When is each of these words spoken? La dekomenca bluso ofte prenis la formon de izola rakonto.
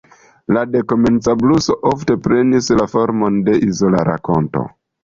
La 0.55 0.61
dekomenca 0.75 1.35
bluso 1.43 1.77
ofte 1.91 2.17
prenis 2.29 2.73
la 2.81 2.89
formon 2.97 3.39
de 3.51 3.61
izola 3.71 4.07
rakonto. 4.13 4.69